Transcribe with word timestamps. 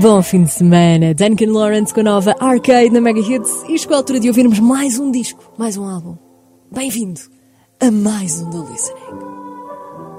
Bom 0.00 0.22
fim 0.22 0.44
de 0.44 0.50
semana. 0.50 1.12
Duncan 1.12 1.52
Lawrence 1.52 1.92
com 1.92 2.00
a 2.00 2.04
nova 2.04 2.34
Arcade 2.40 2.88
na 2.88 3.02
Mega 3.02 3.20
Hits. 3.20 3.64
E 3.68 3.78
chegou 3.78 3.94
a 3.94 3.98
altura 3.98 4.18
de 4.18 4.28
ouvirmos 4.28 4.58
mais 4.58 4.98
um 4.98 5.10
disco, 5.10 5.52
mais 5.58 5.76
um 5.76 5.84
álbum. 5.84 6.16
Bem-vindo 6.72 7.20
a 7.78 7.90
mais 7.90 8.40
um 8.40 8.48
The 8.48 8.72
Listening. 8.72 9.20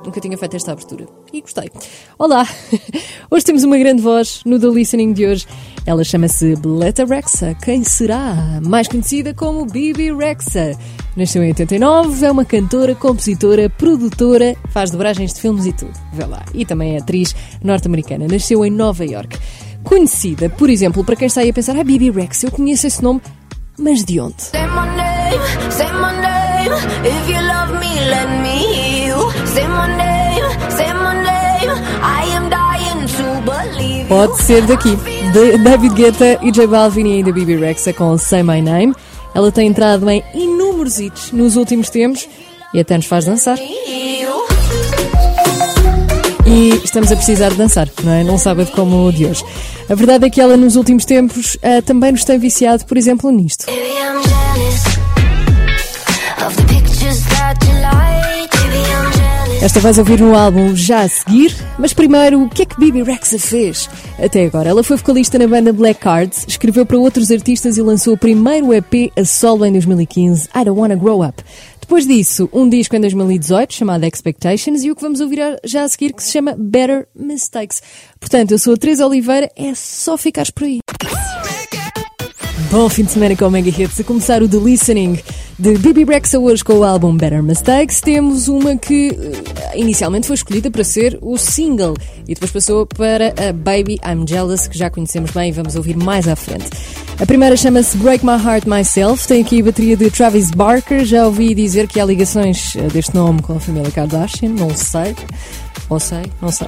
Nunca 0.06 0.22
tinha 0.22 0.38
feito 0.38 0.56
esta 0.56 0.74
abertura 0.74 1.08
e 1.34 1.42
gostei. 1.42 1.72
Olá! 2.20 2.48
Hoje 3.32 3.44
temos 3.44 3.64
uma 3.64 3.76
grande 3.76 4.04
voz 4.04 4.44
no 4.46 4.60
The 4.60 4.68
Listening 4.68 5.14
de 5.14 5.26
hoje. 5.26 5.48
Ela 5.84 6.04
chama-se 6.04 6.56
Beleta 6.58 7.04
Rexa. 7.04 7.56
Quem 7.64 7.84
será? 7.84 8.60
Mais 8.62 8.88
conhecida 8.88 9.34
como 9.34 9.66
Bibi 9.66 10.14
Rexa. 10.14 10.78
Nasceu 11.18 11.44
em 11.44 11.48
89, 11.48 12.26
é 12.26 12.32
uma 12.32 12.46
cantora, 12.46 12.94
compositora, 12.94 13.70
produtora, 13.70 14.56
faz 14.70 14.92
dobragens 14.92 15.34
de 15.34 15.42
filmes 15.42 15.66
e 15.66 15.74
tudo. 15.74 15.94
Vê 16.14 16.26
lá. 16.26 16.46
E 16.54 16.66
também 16.66 16.96
é 16.96 17.00
atriz 17.00 17.36
norte-americana. 17.64 18.28
Nasceu 18.28 18.64
em 18.64 18.70
Nova 18.70 19.04
York. 19.04 19.38
Conhecida, 19.84 20.50
por 20.50 20.70
exemplo, 20.70 21.04
para 21.04 21.16
quem 21.16 21.28
está 21.28 21.42
aí 21.42 21.50
a 21.50 21.54
pensar, 21.54 21.76
ah, 21.76 21.84
Bibi 21.84 22.12
Rexa, 22.12 22.48
eu 22.48 22.52
conheço 22.52 22.88
esse 22.88 23.04
nome, 23.04 23.22
mas 23.78 24.04
de 24.04 24.20
onde? 24.20 24.42
Say 24.42 24.62
my 24.68 24.86
name, 24.96 25.72
say 25.72 25.88
my 25.94 26.12
name, 26.22 26.76
if 27.06 27.30
you 27.30 27.42
love 27.42 27.74
me, 27.80 28.10
let 28.10 28.28
me 28.42 28.52
Pode 34.12 34.44
ser 34.44 34.62
daqui, 34.68 34.94
de 35.32 35.58
David 35.60 35.94
Guetta 35.94 36.38
e 36.42 36.52
J 36.52 36.68
Balvin 36.68 37.08
e 37.08 37.14
ainda 37.14 37.32
Bibi 37.32 37.56
Rexa 37.56 37.94
com 37.94 38.18
Say 38.18 38.44
My 38.44 38.62
Name. 38.62 38.94
Ela 39.34 39.54
tem 39.54 39.70
entrado 39.70 40.10
em 40.10 40.22
inúmeros 40.34 41.00
hits 41.00 41.32
nos 41.32 41.56
últimos 41.56 41.90
tempos 41.90 42.28
e 42.74 42.80
até 42.82 42.98
nos 42.98 43.06
faz 43.06 43.24
dançar. 43.24 43.58
E 46.52 46.82
estamos 46.84 47.10
a 47.10 47.16
precisar 47.16 47.50
de 47.50 47.56
dançar, 47.56 47.88
não 48.04 48.12
é? 48.12 48.26
Num 48.26 48.38
sábado 48.38 48.70
como 48.74 49.08
o 49.08 49.12
de 49.14 49.26
hoje. 49.26 49.42
A 49.90 49.96
verdade 49.96 50.26
é 50.26 50.30
que 50.30 50.42
ela 50.42 50.58
nos 50.58 50.76
últimos 50.76 51.06
tempos 51.06 51.56
uh, 51.56 51.82
também 51.86 52.12
nos 52.12 52.26
tem 52.26 52.38
viciado, 52.38 52.86
por 52.86 52.98
exemplo, 52.98 53.32
nisto. 53.32 53.66
Esta 59.62 59.80
vais 59.80 60.00
ouvir 60.00 60.20
no 60.20 60.36
álbum 60.36 60.76
já 60.76 61.02
a 61.02 61.08
seguir, 61.08 61.56
mas 61.78 61.94
primeiro, 61.94 62.44
o 62.44 62.50
que 62.50 62.64
é 62.64 62.66
que 62.66 62.80
Bibi 62.80 63.04
Rexa 63.04 63.38
fez 63.38 63.88
até 64.18 64.44
agora? 64.44 64.70
Ela 64.70 64.84
foi 64.84 64.98
vocalista 64.98 65.38
na 65.38 65.48
banda 65.48 65.72
Black 65.72 66.00
Cards, 66.00 66.46
escreveu 66.48 66.84
para 66.84 66.98
outros 66.98 67.32
artistas 67.32 67.78
e 67.78 67.82
lançou 67.82 68.16
o 68.16 68.18
primeiro 68.18 68.74
EP 68.74 69.14
a 69.16 69.24
solo 69.24 69.64
em 69.64 69.72
2015, 69.72 70.50
I 70.56 70.66
Don't 70.66 70.80
Wanna 70.80 70.96
Grow 70.96 71.24
Up. 71.24 71.44
Depois 71.92 72.08
disso, 72.08 72.50
um 72.54 72.70
disco 72.70 72.96
em 72.96 73.02
2018 73.02 73.74
chamado 73.74 74.06
Expectations 74.06 74.82
e 74.82 74.90
o 74.90 74.96
que 74.96 75.02
vamos 75.02 75.20
ouvir 75.20 75.40
já 75.66 75.84
a 75.84 75.90
seguir 75.90 76.14
que 76.14 76.24
se 76.24 76.32
chama 76.32 76.56
Better 76.58 77.06
Mistakes. 77.14 77.84
Portanto, 78.18 78.52
eu 78.52 78.58
sou 78.58 78.76
a 78.76 78.78
Teresa 78.78 79.06
Oliveira, 79.06 79.52
é 79.58 79.76
só 79.76 80.16
ficares 80.16 80.52
por 80.52 80.64
aí. 80.64 80.81
Bom 82.72 82.88
fim 82.88 83.04
de 83.04 83.12
semana 83.12 83.36
com 83.36 83.46
o 83.46 83.52
Mega 83.52 83.70
Hits, 83.70 84.00
a 84.00 84.04
começar 84.06 84.42
o 84.42 84.48
The 84.48 84.56
Listening 84.56 85.20
de 85.60 85.78
Bibi 85.78 86.06
Rexa 86.06 86.40
hoje 86.40 86.64
com 86.64 86.76
o 86.76 86.84
álbum 86.86 87.18
Better 87.18 87.44
Mistakes. 87.44 88.00
Temos 88.00 88.48
uma 88.48 88.78
que 88.78 89.10
uh, 89.10 89.78
inicialmente 89.78 90.26
foi 90.26 90.36
escolhida 90.36 90.72
para 90.72 90.82
ser 90.86 91.20
o 91.22 91.38
single 91.38 91.96
e 92.26 92.34
depois 92.34 92.50
passou 92.50 92.86
para 92.86 93.34
a 93.38 93.52
Baby 93.52 94.00
I'm 94.08 94.26
Jealous, 94.26 94.68
que 94.68 94.78
já 94.78 94.90
conhecemos 94.90 95.32
bem 95.32 95.50
e 95.50 95.52
vamos 95.52 95.76
ouvir 95.76 95.98
mais 95.98 96.30
à 96.30 96.36
frente. 96.38 96.70
A 97.20 97.26
primeira 97.26 97.58
chama-se 97.58 97.98
Break 97.98 98.26
My 98.26 98.42
Heart 98.42 98.66
Myself, 98.66 99.28
tem 99.28 99.42
aqui 99.42 99.60
a 99.60 99.66
bateria 99.66 99.98
de 99.98 100.10
Travis 100.10 100.50
Barker. 100.50 101.04
Já 101.04 101.26
ouvi 101.26 101.54
dizer 101.54 101.90
que 101.90 102.00
há 102.00 102.06
ligações 102.06 102.74
uh, 102.76 102.84
deste 102.84 103.14
nome 103.14 103.42
com 103.42 103.58
a 103.58 103.60
família 103.60 103.92
Kardashian, 103.92 104.48
não 104.48 104.74
sei. 104.74 105.14
Ou 105.92 106.00
sei, 106.00 106.24
não 106.42 106.50
sei. 106.50 106.68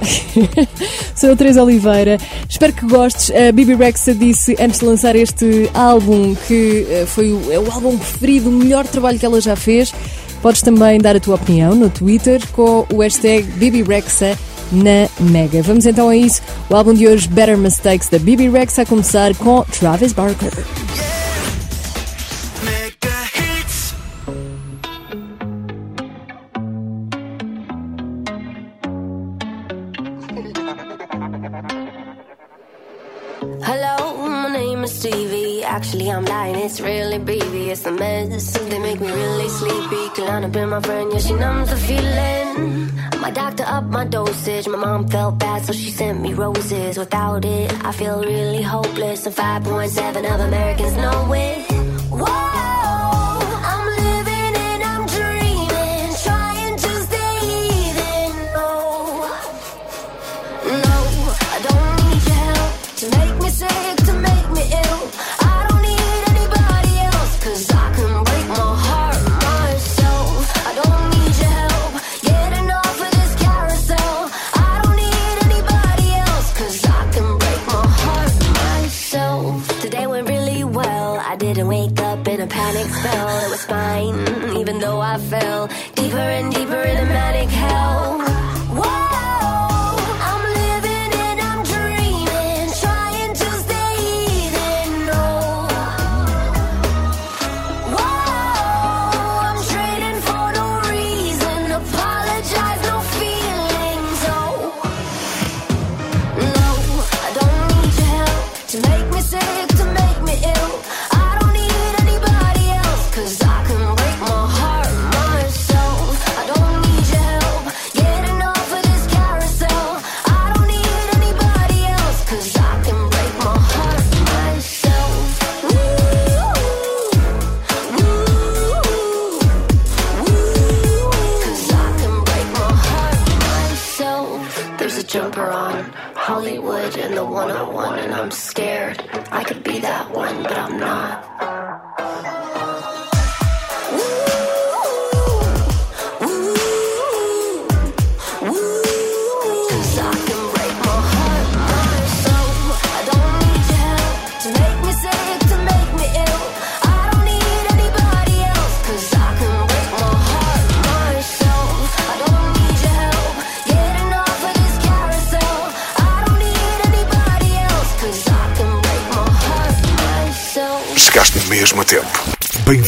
Sou 1.16 1.32
a 1.32 1.36
Teresa 1.36 1.62
Oliveira. 1.62 2.18
Espero 2.46 2.74
que 2.74 2.86
gostes. 2.86 3.30
A 3.34 3.50
Bibi 3.52 3.74
Rexa 3.74 4.14
disse 4.14 4.54
antes 4.60 4.80
de 4.80 4.84
lançar 4.84 5.16
este 5.16 5.70
álbum 5.72 6.34
que 6.46 6.86
eh, 6.90 7.06
foi 7.06 7.32
o, 7.32 7.50
é 7.50 7.58
o 7.58 7.72
álbum 7.72 7.96
preferido, 7.96 8.50
o 8.50 8.52
melhor 8.52 8.86
trabalho 8.86 9.18
que 9.18 9.24
ela 9.24 9.40
já 9.40 9.56
fez. 9.56 9.94
Podes 10.42 10.60
também 10.60 11.00
dar 11.00 11.16
a 11.16 11.20
tua 11.20 11.36
opinião 11.36 11.74
no 11.74 11.88
Twitter 11.88 12.38
com 12.52 12.86
o 12.92 13.00
hashtag 13.00 13.44
Bibi 13.52 13.82
Rexa 13.82 14.38
na 14.70 15.08
Mega. 15.18 15.62
Vamos 15.62 15.86
então 15.86 16.10
a 16.10 16.16
isso. 16.16 16.42
O 16.68 16.76
álbum 16.76 16.92
de 16.92 17.08
hoje, 17.08 17.26
Better 17.26 17.56
Mistakes, 17.56 18.10
da 18.10 18.18
Bibi 18.18 18.50
Rexa, 18.50 18.82
a 18.82 18.86
começar 18.86 19.34
com 19.36 19.64
Travis 19.70 20.12
Barker. 20.12 20.52
Actually, 34.84 36.10
I'm 36.10 36.26
lying, 36.26 36.56
it's 36.56 36.78
really 36.78 37.18
baby, 37.18 37.70
it's 37.70 37.86
a 37.86 37.90
mess. 37.90 38.52
They 38.52 38.78
make 38.78 39.00
me 39.00 39.10
really 39.10 39.48
sleepy. 39.48 40.08
Kalana 40.14 40.52
been 40.52 40.68
my 40.68 40.80
friend, 40.80 41.10
yeah, 41.10 41.20
she 41.20 41.32
numbs 41.32 41.70
the 41.70 41.76
feeling. 41.76 42.90
My 43.18 43.30
doctor 43.30 43.64
upped 43.66 43.88
my 43.88 44.04
dosage. 44.04 44.68
My 44.68 44.76
mom 44.76 45.08
felt 45.08 45.38
bad, 45.38 45.64
so 45.64 45.72
she 45.72 45.90
sent 45.90 46.20
me 46.20 46.34
roses. 46.34 46.98
Without 46.98 47.46
it, 47.46 47.72
I 47.82 47.92
feel 47.92 48.20
really 48.20 48.62
hopeless. 48.62 49.24
And 49.24 49.34
5.7 49.34 50.34
of 50.34 50.40
Americans 50.40 50.96
know 50.96 51.32
it. 51.32 51.63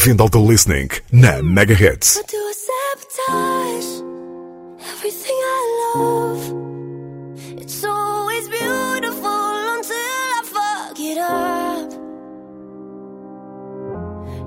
bem-vindo 0.07 0.23
ao 0.23 0.29
The 0.29 0.39
Listening 0.39 0.89
na 1.11 1.43
Megahertz. 1.43 2.21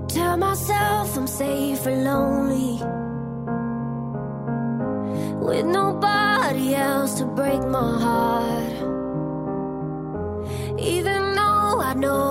Tell 0.08 0.36
myself 0.36 1.16
I'm 1.16 1.26
safe 1.26 1.86
and 1.86 2.04
lonely 2.04 2.80
with 5.40 5.66
nobody 5.66 6.74
else 6.74 7.18
to 7.18 7.26
break 7.26 7.62
my 7.68 7.98
heart. 8.00 8.72
Even 10.78 11.34
though 11.34 11.80
I 11.80 11.94
know 11.94 12.29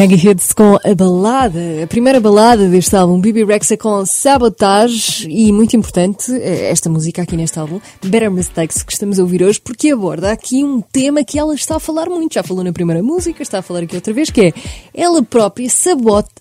Mega 0.00 0.14
Hits 0.14 0.54
com 0.54 0.78
a 0.82 0.94
balada, 0.94 1.60
a 1.84 1.86
primeira 1.86 2.18
balada 2.18 2.66
deste 2.70 2.96
álbum, 2.96 3.20
BB 3.20 3.44
Rexa 3.44 3.76
com 3.76 4.06
Sabotage 4.06 5.28
e 5.28 5.52
muito 5.52 5.76
importante 5.76 6.32
eh, 6.32 6.70
esta 6.70 6.88
música 6.88 7.20
aqui 7.20 7.36
neste 7.36 7.58
álbum, 7.58 7.78
Better 8.02 8.30
Mistakes, 8.30 8.82
que 8.82 8.94
estamos 8.94 9.18
a 9.18 9.22
ouvir 9.22 9.42
hoje, 9.42 9.60
porque 9.60 9.90
aborda 9.90 10.32
aqui 10.32 10.64
um 10.64 10.80
tema 10.80 11.22
que 11.22 11.38
ela 11.38 11.54
está 11.54 11.76
a 11.76 11.78
falar 11.78 12.08
muito. 12.08 12.32
Já 12.32 12.42
falou 12.42 12.64
na 12.64 12.72
primeira 12.72 13.02
música, 13.02 13.42
está 13.42 13.58
a 13.58 13.62
falar 13.62 13.80
aqui 13.80 13.94
outra 13.94 14.14
vez, 14.14 14.30
que 14.30 14.40
é 14.40 14.52
ela 14.94 15.22
própria 15.22 15.68
sabota. 15.68 16.40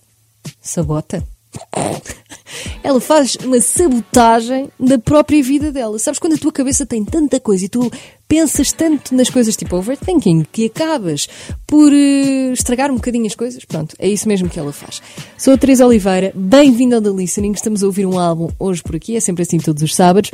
Sabota? 0.61 1.21
ela 2.83 2.99
faz 2.99 3.35
uma 3.43 3.59
sabotagem 3.59 4.69
da 4.79 4.97
própria 4.97 5.41
vida 5.41 5.71
dela. 5.71 5.99
Sabes 5.99 6.19
quando 6.19 6.33
a 6.33 6.37
tua 6.37 6.51
cabeça 6.51 6.85
tem 6.85 7.03
tanta 7.03 7.39
coisa 7.39 7.65
e 7.65 7.69
tu 7.69 7.91
pensas 8.27 8.71
tanto 8.71 9.15
nas 9.15 9.29
coisas 9.29 9.57
tipo 9.57 9.75
overthinking 9.75 10.45
que 10.51 10.67
acabas 10.67 11.27
por 11.65 11.91
uh, 11.91 12.53
estragar 12.53 12.91
um 12.91 12.95
bocadinho 12.95 13.25
as 13.25 13.35
coisas? 13.35 13.65
Pronto, 13.65 13.95
é 13.97 14.07
isso 14.07 14.27
mesmo 14.27 14.49
que 14.49 14.59
ela 14.59 14.71
faz. 14.71 15.01
Sou 15.37 15.53
a 15.53 15.57
Teresa 15.57 15.85
Oliveira, 15.85 16.31
bem-vinda 16.35 16.97
ao 16.97 17.01
The 17.01 17.09
Listening. 17.09 17.51
Estamos 17.51 17.83
a 17.83 17.87
ouvir 17.87 18.05
um 18.05 18.19
álbum 18.19 18.49
hoje 18.59 18.83
por 18.83 18.95
aqui, 18.95 19.15
é 19.15 19.19
sempre 19.19 19.43
assim 19.43 19.57
todos 19.57 19.81
os 19.81 19.95
sábados. 19.95 20.31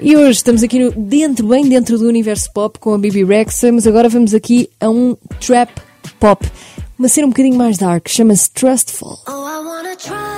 E 0.00 0.16
hoje 0.16 0.38
estamos 0.38 0.62
aqui 0.62 0.78
no, 0.78 0.92
dentro, 0.92 1.46
bem 1.48 1.68
dentro 1.68 1.98
do 1.98 2.06
universo 2.06 2.52
pop 2.52 2.78
com 2.78 2.94
a 2.94 2.98
Bibi 2.98 3.24
Rex. 3.24 3.62
mas 3.72 3.86
agora 3.86 4.08
vamos 4.08 4.32
aqui 4.32 4.70
a 4.80 4.88
um 4.88 5.16
trap 5.40 5.70
pop. 6.20 6.48
Uma 6.98 7.08
cena 7.08 7.26
um 7.26 7.30
bocadinho 7.30 7.56
mais 7.56 7.78
dark, 7.78 8.08
chama-se 8.08 8.50
Trustful. 8.50 9.18
Oh, 9.28 10.37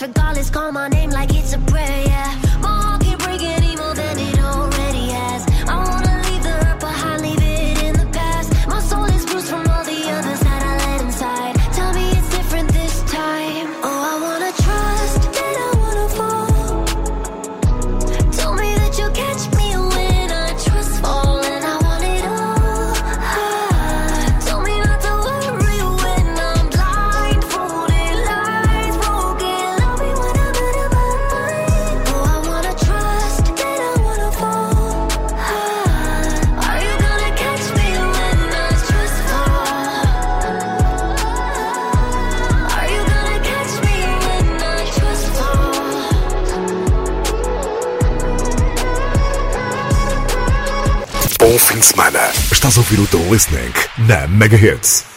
regardless, 0.00 0.50
call 0.50 0.72
my 0.72 0.88
name 0.88 1.10
like 1.10 1.34
it's 1.34 1.52
a 1.52 1.63
Estás 52.64 52.78
a 52.78 52.80
ouvir 52.80 52.98
o 52.98 53.06
The 53.06 53.18
Listening 53.30 53.74
na 54.08 54.26
Mega 54.26 54.56
Hits. 54.56 55.13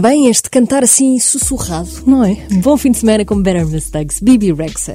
Bem 0.00 0.28
este 0.28 0.50
cantar 0.50 0.82
assim 0.82 1.18
sussurrado, 1.18 1.88
não 2.06 2.24
é? 2.24 2.36
Bom 2.62 2.76
fim 2.76 2.90
de 2.90 2.98
semana 2.98 3.24
com 3.24 3.40
Better 3.40 3.66
Mistakes, 3.66 4.20
Bibi 4.20 4.52
Rexa. 4.52 4.94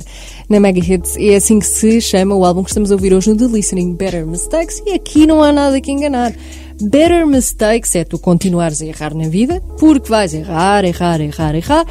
Na 0.50 0.60
Mega 0.60 0.80
Hits 0.80 1.16
é 1.18 1.36
assim 1.36 1.60
que 1.60 1.66
se 1.66 2.02
chama 2.02 2.36
o 2.36 2.46
álbum 2.46 2.64
que 2.64 2.70
estamos 2.70 2.92
a 2.92 2.96
ouvir 2.96 3.14
hoje 3.14 3.30
no 3.30 3.38
The 3.38 3.46
Listening 3.46 3.96
Better 3.96 4.26
Mistakes 4.26 4.82
e 4.86 4.94
aqui 4.94 5.26
não 5.26 5.42
há 5.42 5.52
nada 5.52 5.80
que 5.80 5.92
enganar. 5.92 6.34
Better 6.82 7.26
Mistakes 7.28 7.96
é 7.96 8.04
tu 8.04 8.18
continuares 8.20 8.82
a 8.82 8.86
errar 8.86 9.14
na 9.14 9.28
vida, 9.28 9.62
porque 9.80 10.10
vais 10.10 10.34
errar, 10.34 10.84
errar, 10.84 11.22
errar, 11.22 11.56
errar, 11.56 11.86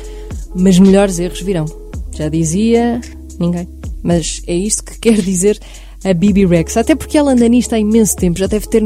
mas 0.55 0.79
melhores 0.79 1.19
erros 1.19 1.41
virão. 1.41 1.67
Já 2.13 2.29
dizia 2.29 3.01
ninguém. 3.39 3.69
Mas 4.03 4.43
é 4.47 4.55
isto 4.55 4.85
que 4.85 4.99
quer 4.99 5.21
dizer 5.21 5.59
a 6.05 6.15
Bibi 6.15 6.47
Rex. 6.47 6.77
Até 6.77 6.95
porque 6.95 7.19
ela 7.19 7.33
anda 7.33 7.49
nisto 7.49 7.75
há 7.75 7.79
imenso 7.79 8.17
tempo. 8.17 8.39
Já 8.39 8.47
deve 8.47 8.67
ter, 8.67 8.83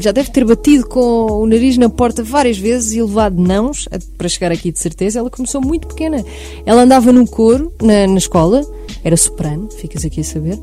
já 0.00 0.12
deve 0.12 0.30
ter 0.30 0.44
batido 0.44 0.86
com 0.86 1.26
o 1.32 1.46
nariz 1.46 1.76
na 1.76 1.88
porta 1.88 2.22
várias 2.22 2.58
vezes 2.58 2.92
e 2.92 3.02
levado 3.02 3.40
nãos 3.40 3.88
para 4.18 4.28
chegar 4.28 4.52
aqui 4.52 4.72
de 4.72 4.78
certeza. 4.78 5.18
Ela 5.18 5.30
começou 5.30 5.60
muito 5.60 5.86
pequena. 5.88 6.24
Ela 6.64 6.82
andava 6.82 7.12
no 7.12 7.26
coro, 7.26 7.72
na, 7.80 8.06
na 8.06 8.18
escola, 8.18 8.64
era 9.04 9.16
soprano, 9.16 9.68
ficas 9.70 10.04
aqui 10.04 10.20
a 10.20 10.24
saber. 10.24 10.58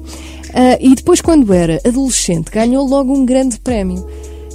Ah, 0.53 0.77
e 0.79 0.93
depois, 0.93 1.21
quando 1.21 1.51
era 1.53 1.79
adolescente, 1.85 2.51
ganhou 2.51 2.87
logo 2.87 3.13
um 3.13 3.25
grande 3.25 3.59
prémio. 3.59 4.05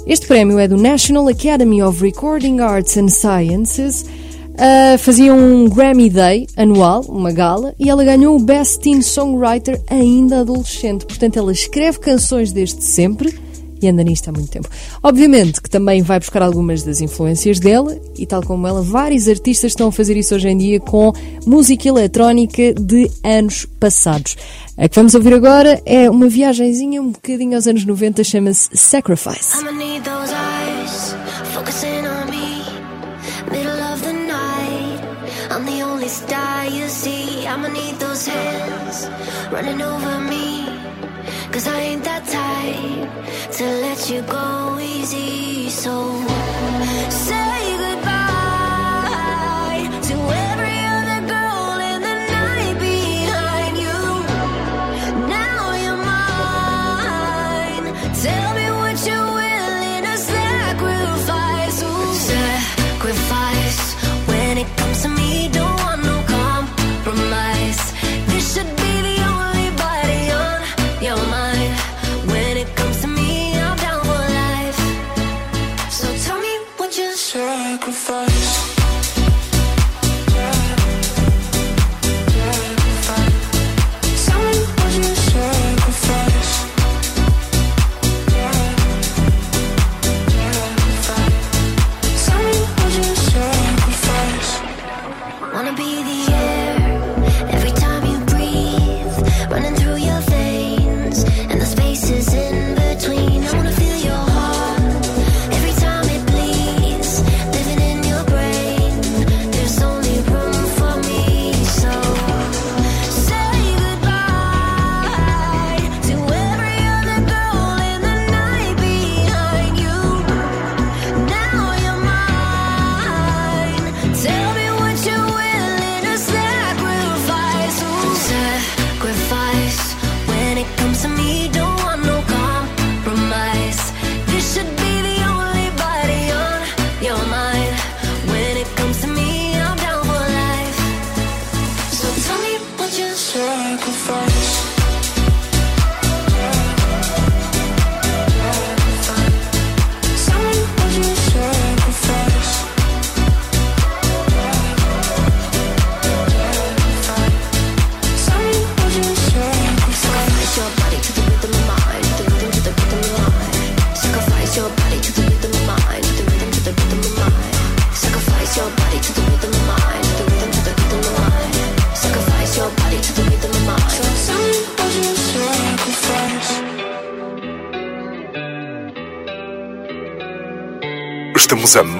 Este 0.05 0.27
prémio 0.27 0.57
é 0.57 0.67
do 0.67 0.77
National 0.77 1.27
Academy 1.27 1.83
of 1.83 2.01
Recording 2.01 2.59
Arts 2.59 2.97
and 2.97 3.09
Sciences. 3.09 4.05
Uh, 4.59 4.97
fazia 4.97 5.33
um 5.33 5.69
Grammy 5.69 6.09
Day 6.09 6.45
anual, 6.57 7.05
uma 7.07 7.31
gala, 7.31 7.73
e 7.79 7.89
ela 7.89 8.03
ganhou 8.03 8.35
o 8.35 8.39
Best 8.39 8.79
Teen 8.81 9.01
Songwriter 9.01 9.81
ainda 9.89 10.41
adolescente. 10.41 11.05
Portanto, 11.05 11.37
ela 11.37 11.53
escreve 11.53 11.97
canções 11.99 12.51
desde 12.51 12.83
sempre 12.83 13.33
e 13.81 13.87
anda 13.87 14.03
nisto 14.03 14.29
há 14.29 14.33
muito 14.33 14.49
tempo. 14.49 14.67
Obviamente 15.01 15.61
que 15.61 15.69
também 15.69 16.01
vai 16.01 16.19
buscar 16.19 16.41
algumas 16.41 16.83
das 16.83 16.99
influências 16.99 17.57
dela, 17.57 17.97
e 18.17 18.25
tal 18.25 18.43
como 18.43 18.67
ela, 18.67 18.81
vários 18.81 19.29
artistas 19.29 19.71
estão 19.71 19.87
a 19.87 19.91
fazer 19.93 20.17
isso 20.17 20.35
hoje 20.35 20.49
em 20.49 20.57
dia 20.57 20.79
com 20.81 21.13
música 21.45 21.87
eletrónica 21.87 22.73
de 22.73 23.09
anos 23.23 23.65
passados. 23.79 24.35
A 24.77 24.89
que 24.89 24.95
vamos 24.95 25.15
ouvir 25.15 25.33
agora 25.33 25.81
é 25.85 26.09
uma 26.09 26.27
viagenzinha 26.27 27.01
um 27.01 27.11
bocadinho 27.11 27.55
aos 27.55 27.65
anos 27.65 27.85
90, 27.85 28.23
chama-se 28.25 28.69
Sacrifice. 28.73 29.63
Those 38.19 38.27
hands 38.27 39.09
running 39.51 39.81
over 39.81 40.19
me. 40.19 40.65
Cause 41.51 41.67
I 41.67 41.79
ain't 41.79 42.03
that 42.03 42.25
type 42.27 43.53
to 43.57 43.63
let 43.63 44.09
you 44.09 44.21
go 44.23 44.77
easy. 44.79 45.69
So 45.69 45.93
say 47.09 47.68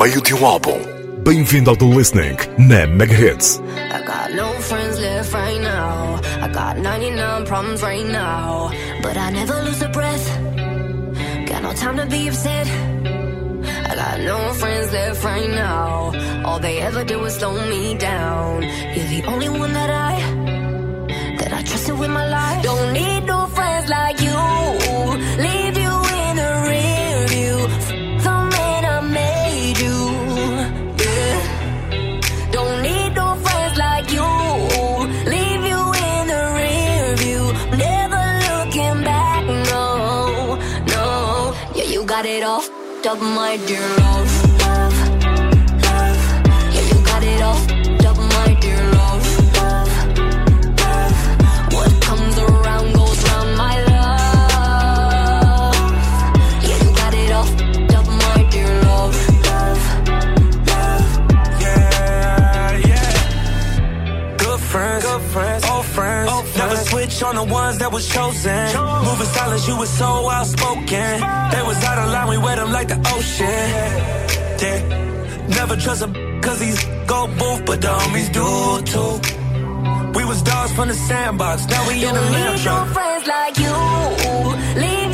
estamos 0.09 0.15
a 0.15 0.15
meio 0.15 0.21
de 0.21 0.33
um 0.33 0.45
álbum. 0.45 0.79
Bem-vindo 1.23 1.69
ao 1.69 1.75
The 1.75 1.85
Listening 1.85 2.37
na 2.57 2.87
Mega 2.87 3.13
Hits. 3.13 3.61
I 3.75 4.01
got 4.03 4.33
no 4.33 4.61
friends 4.61 4.99
left 4.99 5.33
right 5.33 5.61
now. 5.61 6.19
I 6.41 6.47
got 6.51 6.77
99 6.77 7.45
problems 7.45 7.81
right 7.81 8.05
now. 8.05 8.71
But 9.01 9.17
I 9.17 9.31
never 9.31 9.63
lose 9.63 9.81
a 9.83 9.89
breath. 9.89 10.27
Got 11.47 11.63
no 11.63 11.73
time 11.73 11.97
to 11.97 12.05
be 12.07 12.27
upset. 12.27 12.67
I 12.67 13.95
got 13.95 14.19
no 14.21 14.53
friends 14.53 14.91
left 14.91 15.23
right 15.23 15.49
now. 15.49 16.11
All 16.45 16.59
they 16.59 16.79
ever 16.79 17.03
did 17.03 17.19
was 17.19 17.35
slow 17.35 17.53
me 17.69 17.95
down. 17.95 18.63
You're 18.63 19.07
the 19.07 19.23
only 19.27 19.49
one 19.49 19.73
that 19.73 19.89
I 19.89 20.28
My 43.17 43.57
dear 43.65 44.18
on 67.29 67.35
the 67.35 67.53
ones 67.53 67.77
that 67.77 67.91
was 67.91 68.05
chosen. 68.09 68.65
Moving 69.07 69.27
silence, 69.37 69.67
you 69.67 69.75
was 69.77 69.89
so 69.89 70.09
outspoken. 70.37 71.11
They 71.53 71.63
was 71.69 71.79
out 71.89 71.97
of 72.03 72.07
line, 72.11 72.27
we 72.33 72.37
wet 72.45 72.57
them 72.57 72.71
like 72.71 72.87
the 72.87 72.99
ocean. 73.15 73.65
Yeah. 74.63 74.79
Never 75.57 75.75
trust 75.75 76.01
a 76.01 76.07
cause 76.43 76.59
he's 76.61 76.83
go 77.11 77.27
booth, 77.39 77.61
but 77.65 77.81
the 77.81 77.87
homies 78.01 78.29
do 78.39 78.47
too. 78.91 79.11
We 80.17 80.25
was 80.25 80.41
dogs 80.41 80.71
from 80.73 80.87
the 80.87 80.93
sandbox, 81.09 81.65
now 81.67 81.87
we 81.87 81.93
in 82.05 82.13
the 82.13 82.19
Don't 82.19 82.31
lamb 82.31 82.53
need 82.55 82.57
no 82.57 82.63
truck. 82.63 82.87
friends 82.97 83.27
like 83.35 83.55
you. 83.63 83.75
Leave 84.83 85.11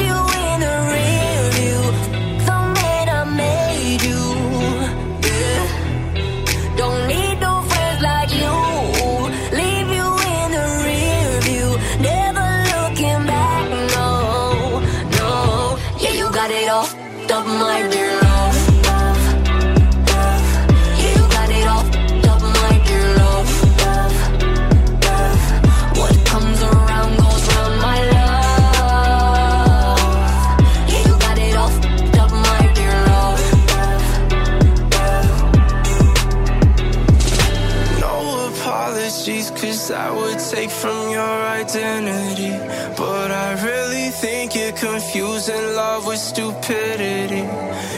confusing 45.16 45.76
love 45.76 46.06
with 46.08 46.20
stupidity. 46.20 47.44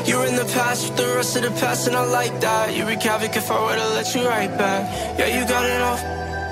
You're 0.05 0.27
in 0.27 0.35
the 0.35 0.47
past 0.53 0.87
with 0.87 0.97
the 0.97 1.07
rest 1.15 1.35
of 1.35 1.41
the 1.41 1.51
past, 1.59 1.87
and 1.87 1.95
I 1.95 2.05
like 2.05 2.39
that. 2.41 2.75
You 2.75 2.85
wreak 2.85 3.01
havoc 3.01 3.35
if 3.35 3.49
I 3.49 3.57
were 3.65 3.75
to 3.75 3.87
let 3.95 4.13
you 4.13 4.21
right 4.27 4.55
back. 4.55 4.83
Yeah, 5.17 5.29
you 5.35 5.47
got 5.47 5.65
it 5.65 5.81
off, 5.81 6.01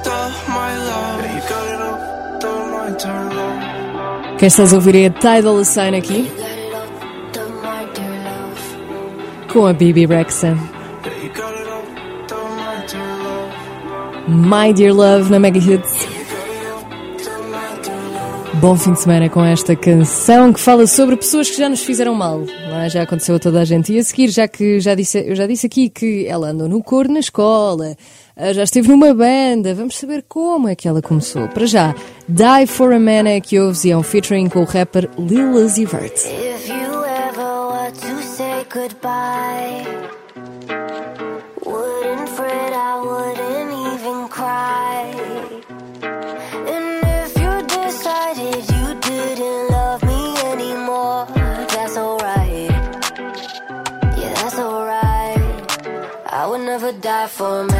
the 0.05 0.17
my 0.49 0.71
love. 0.89 1.21
Yeah, 1.21 1.35
you 1.35 1.41
got 1.53 1.65
it 1.73 1.81
off, 1.89 1.99
the 2.41 2.51
my 2.73 2.97
turn 2.97 3.35
love. 3.37 4.37
Quem 4.39 4.47
estás 4.47 4.73
a 4.73 4.75
ouvir 4.75 4.95
é 4.95 5.05
a 5.05 5.11
Tidal 5.11 5.63
Sign 5.63 5.95
aqui, 5.95 6.13
You 6.13 6.29
got 6.29 6.49
it 6.57 6.73
all. 6.73 7.43
Up 7.43 7.51
my 7.63 7.85
dear 7.93 8.15
love. 8.25 9.53
com 9.53 9.67
a 9.67 9.73
Bibi 9.73 10.07
Rexa. 10.07 10.49
You 10.49 11.29
got 11.29 11.53
it 11.53 11.67
off, 11.69 11.87
my. 14.27 14.67
My 14.67 14.73
Dear 14.73 14.93
Love 14.93 15.29
na 15.29 15.37
Mega 15.37 15.59
Hits. 15.59 16.14
Bom 18.61 18.75
fim 18.77 18.93
de 18.93 19.01
semana 19.01 19.29
com 19.29 19.43
esta 19.43 19.75
canção 19.75 20.53
que 20.53 20.59
fala 20.59 20.87
sobre 20.87 21.17
pessoas 21.17 21.49
que 21.49 21.57
já 21.57 21.67
nos 21.67 21.83
fizeram 21.83 22.15
mal. 22.15 22.41
é? 22.83 22.89
Já 22.89 23.03
aconteceu 23.03 23.35
a 23.35 23.39
toda 23.39 23.61
a 23.61 23.65
gente. 23.65 23.93
E 23.93 23.99
a 23.99 24.03
seguir, 24.03 24.29
já 24.29 24.47
que 24.47 24.79
já 24.79 24.95
disse, 24.95 25.19
eu 25.19 25.35
já 25.35 25.45
disse 25.45 25.67
aqui 25.67 25.89
que 25.89 26.25
ela 26.25 26.49
andou 26.49 26.67
no 26.67 26.81
coro 26.81 27.11
na 27.11 27.19
escola, 27.19 27.95
ah, 28.35 28.53
já 28.53 28.63
esteve 28.63 28.87
numa 28.87 29.13
banda, 29.13 29.73
vamos 29.75 29.97
saber 29.97 30.23
como 30.27 30.67
é 30.69 30.75
que 30.75 30.87
ela 30.87 31.01
começou. 31.01 31.47
Para 31.49 31.65
já, 31.65 31.93
Die 32.27 32.65
for 32.67 32.93
a 32.93 32.99
Man 32.99 33.27
é 33.27 33.41
que 33.41 33.59
ouves 33.59 33.83
e 33.83 33.91
é 33.91 33.97
um 33.97 34.03
featuring 34.03 34.47
com 34.47 34.61
o 34.61 34.65
rapper 34.65 35.09
Lil 35.19 35.51
Uzi 35.51 35.85
Vert. 35.85 36.15
If 36.15 36.69
you 36.69 37.03
ever 37.03 37.91
to 37.91 38.23
say 38.23 38.65
goodbye, 38.73 40.14
never 57.25 57.74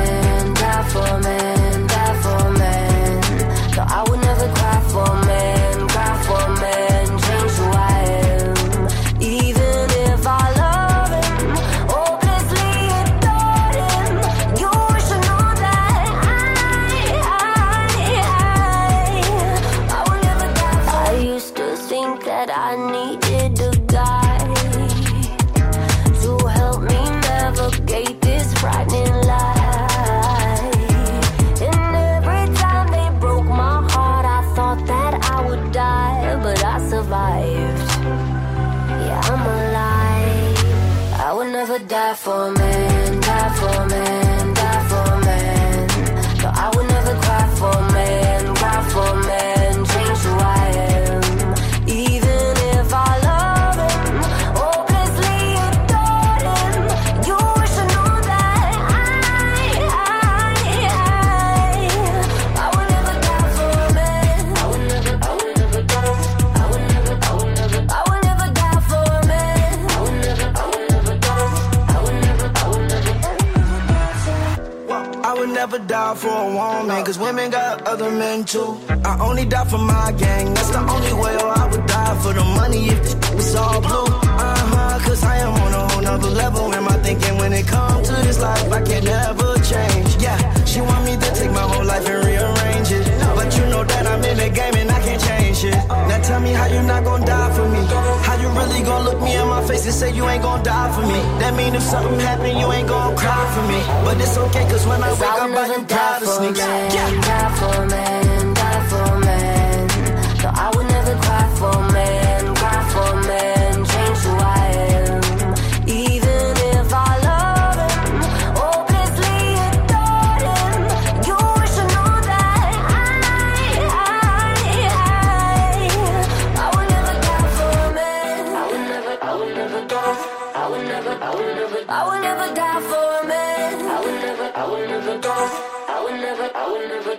die 79.50 79.66
for 79.66 79.78
my 79.78 80.12
gang, 80.18 80.54
that's 80.54 80.70
the 80.70 80.80
only 80.80 81.14
way, 81.14 81.36
or 81.38 81.52
I 81.52 81.68
would 81.72 81.86
die 81.86 82.16
for 82.22 82.34
the 82.34 82.44
money 82.44 82.90
if 82.90 83.02
this 83.04 83.16
was 83.34 83.56
all 83.56 83.82
blue. 83.82 84.08
Uh 84.08 84.64
huh, 84.72 85.00
cause 85.06 85.24
I 85.24 85.38
am 85.38 85.54
on 85.54 85.74
a 85.74 85.88
whole 85.90 86.02
nother 86.02 86.30
level. 86.30 86.74
Am 86.74 86.88
I 86.88 86.98
thinking 87.04 87.38
when 87.38 87.54
it 87.54 87.68
comes 87.68 88.10
to 88.10 88.16
this 88.26 88.40
life, 88.40 88.72
I 88.72 88.82
can 88.82 89.04
never 89.04 89.56
change? 89.60 90.16
Yeah, 90.22 90.38
she 90.66 90.82
want 90.82 91.06
me 91.06 91.14
to 91.18 91.30
take 91.36 91.52
my 91.52 91.62
whole 91.62 91.86
life 91.86 92.08
and 92.08 92.26
rearrange 92.26 92.92
it. 92.92 93.06
But 93.36 93.56
you 93.58 93.66
know 93.68 93.84
that 93.84 94.08
I'm 94.08 94.24
in 94.24 94.38
the 94.38 94.50
game 94.50 94.76
and 94.76 94.90
I 94.92 95.00
can't 95.02 95.22
change 95.22 95.64
it. 95.64 95.76
Now 96.10 96.22
tell 96.22 96.40
me 96.40 96.52
how 96.52 96.68
you 96.68 96.82
not 96.84 97.04
gonna 97.04 97.26
die 97.26 97.52
for 97.54 97.68
me. 97.70 97.82
How 98.26 98.36
you 98.42 98.50
really 98.50 98.82
gonna 98.84 99.10
look 99.10 99.22
me 99.22 99.36
in 99.36 99.48
my 99.48 99.62
face 99.68 99.86
and 99.86 99.94
say 99.94 100.12
you 100.14 100.26
ain't 100.28 100.44
gonna 100.44 100.64
die 100.64 100.92
for 100.96 101.02
me. 101.02 101.20
That 101.40 101.54
mean 101.56 101.76
if 101.76 101.84
something 101.84 102.20
happen, 102.20 102.58
you 102.58 102.72
ain't 102.72 102.88
gonna 102.88 103.16
cry 103.16 103.44
for 103.54 103.64
me. 103.72 103.80
But 104.06 104.22
it's 104.22 104.38
okay, 104.38 104.66
cause 104.70 104.86
when 104.88 105.04
I 105.04 105.12
wake 105.14 105.22
up, 105.22 105.42
I 105.42 105.48
never 105.48 105.74
am 105.74 105.86
die 105.86 106.20
for 106.20 106.26
sneaks. 106.26 106.60
Yeah. 106.60 107.22
die 107.22 107.52
for 107.60 107.84
a 107.84 108.25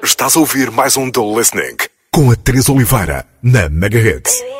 Estás 0.02 0.36
a 0.36 0.40
ouvir 0.40 0.70
mais 0.70 0.96
um 0.96 1.10
The 1.10 1.20
Listening 1.20 1.76
com 2.10 2.30
a 2.30 2.36
Teresa 2.36 2.72
Oliveira 2.72 3.26
na 3.42 3.68
Mega 3.68 3.98
Hits. 3.98 4.40
Baby, 4.40 4.56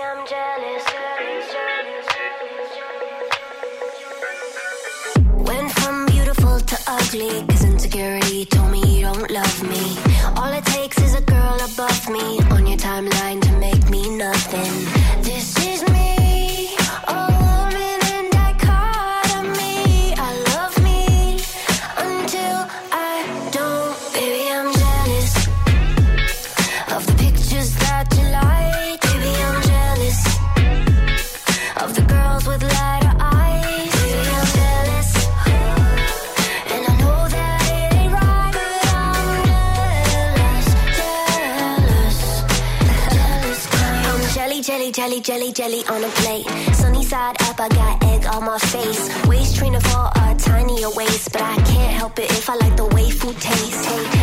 jelly, 45.56 45.82
on 45.88 46.04
a 46.04 46.08
plate. 46.20 46.46
Sunny 46.74 47.02
side 47.02 47.40
up, 47.48 47.58
I 47.58 47.68
got 47.68 48.04
egg 48.04 48.26
on 48.26 48.44
my 48.44 48.58
face. 48.58 49.08
Waist 49.26 49.56
trainer 49.56 49.80
for 49.80 50.10
a 50.14 50.34
tinier 50.34 50.90
waist, 50.90 51.32
but 51.32 51.40
I 51.40 51.56
can't 51.56 51.92
help 51.92 52.18
it 52.18 52.30
if 52.30 52.50
I 52.50 52.56
like 52.56 52.76
the 52.76 52.84
way 52.94 53.08
food 53.10 53.40
tastes. 53.40 53.86
Hey, 53.86 54.15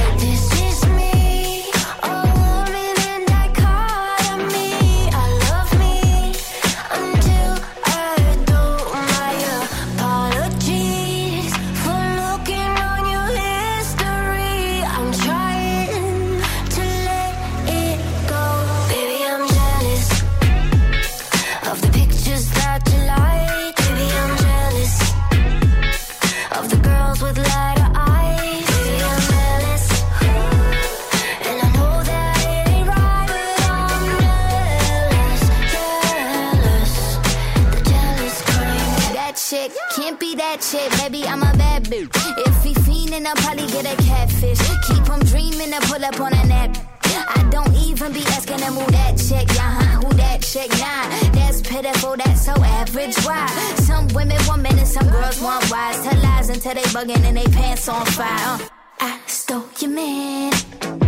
on 57.93 58.05
fire. 58.05 58.57
I 58.99 59.19
stole 59.27 59.65
your 59.79 59.91
man. 59.91 60.51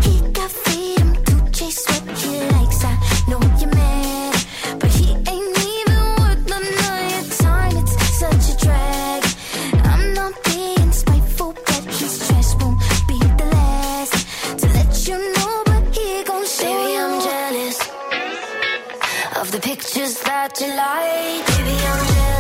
He 0.05 0.13
got 0.37 0.51
freedom 0.51 1.09
to 1.27 1.33
chase 1.51 1.83
what 1.89 2.17
he 2.19 2.31
likes. 2.55 2.79
I 2.91 2.93
know 3.29 3.41
you're 3.59 3.75
mad, 3.83 4.35
but 4.79 4.91
he 4.97 5.07
ain't 5.31 5.57
even 5.77 6.01
worth 6.19 6.43
none 6.53 6.67
of 6.89 7.01
your 7.13 7.25
time. 7.45 7.75
It's 7.81 7.95
such 8.21 8.45
a 8.53 8.55
drag. 8.65 9.21
I'm 9.91 10.13
not 10.13 10.33
being 10.43 10.91
spiteful, 10.91 11.53
but 11.67 11.83
his 11.99 12.13
trash 12.27 12.51
won't 12.59 12.79
be 13.09 13.19
the 13.39 13.47
last 13.57 14.15
to 14.59 14.65
let 14.77 14.91
you 15.07 15.17
know. 15.35 15.53
But 15.65 15.83
he 15.95 16.23
gon' 16.29 16.45
show 16.57 16.75
Baby. 16.77 16.97
I'm 17.03 17.13
jealous 17.29 17.79
of 19.41 19.47
the 19.51 19.59
pictures 19.69 20.15
that 20.27 20.51
you 20.61 20.69
like. 20.83 21.45
Baby, 21.49 21.75
I'm 21.91 22.01
jealous 22.13 22.34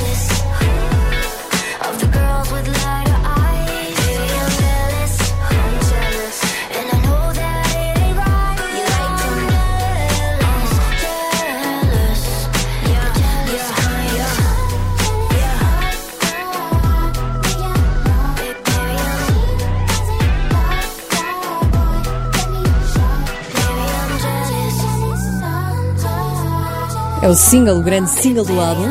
É 27.25 27.27
o 27.27 27.33
single, 27.33 27.79
o 27.79 27.81
grande 27.81 28.11
single 28.11 28.45
do 28.45 28.61
álbum. 28.61 28.87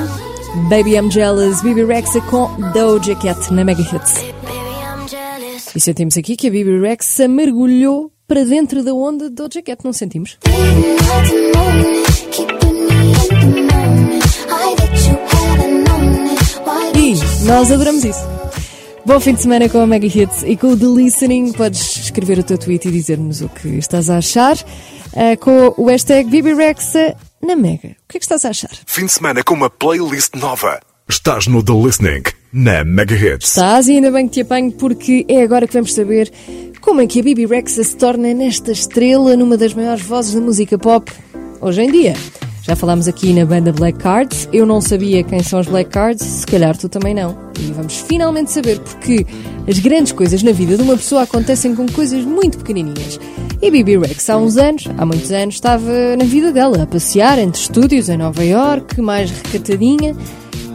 Baby 0.69 0.97
I'm 0.97 1.09
Jealous, 1.09 1.63
Bibi 1.63 1.85
Rexa 1.85 2.21
com 2.23 2.51
Doja 2.73 3.15
Cat 3.15 3.55
na 3.55 3.63
Mega 3.63 3.81
Hits. 3.81 4.13
E 5.73 5.79
sentimos 5.79 6.17
aqui 6.17 6.35
que 6.35 6.49
a 6.49 6.51
Bibi 6.51 6.81
Rexa 6.81 7.29
mergulhou 7.29 8.11
para 8.27 8.45
dentro 8.45 8.83
da 8.83 8.93
onda 8.93 9.31
de 9.31 9.37
Doja 9.37 9.63
Cat, 9.63 9.85
não 9.85 9.93
sentimos? 9.93 10.37
E 16.97 17.47
nós 17.47 17.71
adoramos 17.71 18.05
isso. 18.05 18.27
Bom 19.07 19.21
fim 19.21 19.35
de 19.35 19.43
semana 19.43 19.69
com 19.69 19.79
a 19.79 19.87
Mega 19.87 20.09
Hits 20.09 20.43
e 20.43 20.57
com 20.57 20.73
o 20.73 20.77
The 20.77 20.87
Listening. 20.87 21.53
Podes 21.53 21.99
escrever 21.99 22.41
o 22.41 22.43
teu 22.43 22.59
tweet 22.59 22.89
e 22.89 22.91
dizer-nos 22.91 23.43
o 23.43 23.49
que 23.49 23.69
estás 23.79 24.11
a 24.11 24.17
achar 24.17 24.57
eh, 25.15 25.37
com 25.37 25.73
o 25.77 25.87
hashtag 25.87 26.29
Bibi 26.29 26.53
Rexa 26.53 27.15
na 27.45 27.57
Mega. 27.57 27.89
O 27.89 28.09
que 28.09 28.17
é 28.17 28.19
que 28.19 28.25
estás 28.25 28.45
a 28.45 28.51
achar? 28.51 28.71
Fim 28.87 29.07
de 29.07 29.13
semana 29.13 29.43
com 29.43 29.55
uma 29.55 29.71
playlist 29.71 30.35
nova. 30.35 30.81
Estás 31.09 31.47
no 31.47 31.63
The 31.63 31.73
Listening 31.73 32.23
na 32.53 32.85
Mega 32.85 33.15
Hits. 33.15 33.49
Estás 33.49 33.89
e 33.89 33.93
ainda 33.93 34.11
bem 34.11 34.27
que 34.27 34.35
te 34.35 34.41
apanho 34.41 34.73
porque 34.73 35.27
é 35.29 35.43
agora 35.43 35.67
que 35.67 35.75
vamos 35.75 35.93
saber 35.93 36.33
como 36.81 37.01
é 37.01 37.07
que 37.07 37.21
a 37.21 37.23
Bibi 37.23 37.47
Rexa 37.47 37.83
se 37.85 37.97
torna 37.97 38.33
nesta 38.33 38.73
estrela, 38.73 39.37
numa 39.37 39.57
das 39.57 39.75
maiores 39.75 40.03
vozes 40.03 40.35
da 40.35 40.41
música 40.41 40.79
pop 40.79 41.13
hoje 41.61 41.83
em 41.83 41.91
dia. 41.91 42.15
Já 42.63 42.75
falámos 42.75 43.07
aqui 43.07 43.35
na 43.35 43.45
banda 43.45 43.73
Black 43.73 43.99
Cards, 43.99 44.49
eu 44.51 44.65
não 44.65 44.81
sabia 44.81 45.23
quem 45.23 45.43
são 45.43 45.61
os 45.61 45.67
Black 45.67 45.91
Cards, 45.91 46.25
se 46.25 46.47
calhar 46.47 46.75
tu 46.77 46.89
também 46.89 47.13
não. 47.13 47.37
E 47.61 47.73
vamos 47.73 47.97
finalmente 47.99 48.53
saber 48.53 48.81
porque 48.81 49.27
as 49.69 49.79
grandes 49.79 50.13
coisas 50.13 50.43
na 50.43 50.53
vida 50.53 50.77
de 50.77 50.83
uma 50.83 50.97
pessoa 50.97 51.23
acontecem 51.23 51.75
com 51.75 51.87
coisas 51.89 52.25
muito 52.25 52.59
pequenininhas. 52.59 53.19
E 53.63 53.71
Bibi 53.71 53.97
Rex 53.99 54.29
há 54.29 54.37
uns 54.37 54.57
anos, 54.57 54.85
há 54.99 55.07
muitos 55.07 55.31
anos, 55.31 55.55
estava 55.55 55.91
na 56.19 56.25
vida 56.25 56.53
dela, 56.53 56.83
a 56.83 56.87
passear 56.87 57.39
entre 57.39 57.61
estúdios 57.61 58.09
em 58.09 58.17
Nova 58.19 58.45
York, 58.45 59.01
mais 59.01 59.31
recatadinha, 59.31 60.15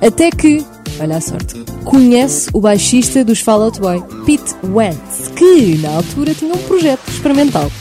até 0.02 0.32
que, 0.32 0.66
olha 1.00 1.18
a 1.18 1.22
sorte, 1.22 1.64
conhece 1.84 2.50
o 2.54 2.60
baixista 2.62 3.24
dos 3.24 3.42
Fall 3.42 3.64
Out 3.64 3.80
Boy, 3.80 4.02
Pete 4.26 4.56
Wentz, 4.66 5.30
que 5.36 5.78
na 5.84 5.90
altura 5.98 6.34
tinha 6.34 6.54
um 6.54 6.58
projeto 6.58 7.02
experimental. 7.08 7.72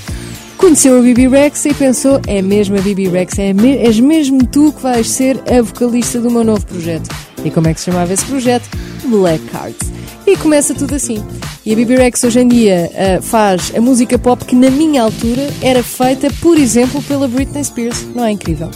Conheceu 0.59 0.99
a 0.99 1.03
Bibi 1.03 1.29
Rex 1.29 1.65
e 1.67 1.73
pensou: 1.73 2.21
é 2.27 2.43
mesmo 2.43 2.77
a 2.77 2.81
Bibi 2.81 3.09
Rex, 3.09 3.39
é 3.39 3.53
me- 3.53 3.77
és 3.79 4.01
mesmo 4.01 4.45
tu 4.45 4.73
que 4.73 4.83
vais 4.83 5.09
ser 5.09 5.41
a 5.49 5.63
vocalista 5.63 6.21
do 6.21 6.31
meu 6.31 6.43
novo 6.43 6.67
projeto. 6.67 7.09
E 7.45 7.51
como 7.51 7.69
é 7.69 7.75
que 7.75 7.79
se 7.81 7.87
chamava 7.87 8.13
esse 8.13 8.25
projeto? 8.25 8.69
Black 9.09 9.45
Cards. 9.47 9.91
E 10.27 10.37
começa 10.37 10.75
tudo 10.75 10.95
assim. 10.95 11.25
E 11.65 11.73
a 11.73 11.77
Bibi 11.77 11.97
Rex 11.97 12.23
hoje 12.25 12.41
em 12.41 12.49
dia 12.49 12.91
ah, 12.95 13.23
faz 13.23 13.73
a 13.77 13.81
música 13.81 14.19
pop 14.19 14.45
que 14.45 14.55
na 14.55 14.71
minha 14.71 15.03
altura 15.03 15.49
era 15.63 15.83
feita, 15.83 16.29
por 16.41 16.57
exemplo, 16.59 17.03
pela 17.03 17.27
Britney 17.27 17.65
Spears. 17.65 18.07
Não 18.15 18.25
é 18.25 18.31
incrível? 18.31 18.71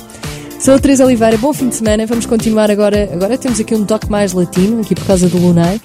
Sou 0.59 0.75
a 0.75 0.79
Teresa 0.79 1.05
Oliveira, 1.05 1.37
bom 1.37 1.53
fim 1.53 1.68
de 1.68 1.77
semana. 1.77 2.07
Vamos 2.07 2.27
continuar 2.27 2.71
agora. 2.71 3.11
Agora 3.12 3.37
temos 3.37 3.61
aqui 3.61 3.75
um 3.75 3.85
toque 3.85 4.11
mais 4.11 4.33
latino, 4.33 4.81
aqui 4.81 4.95
por 4.95 5.07
causa 5.07 5.29
do 5.29 5.38
Lunay. 5.38 5.81